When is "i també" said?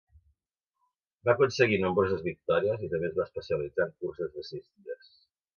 2.87-3.09